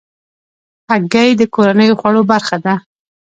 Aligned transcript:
هګۍ 0.89 1.29
د 1.35 1.41
کورنیو 1.55 1.99
خوړو 1.99 2.21
برخه 2.31 2.57
ده. 2.65 2.73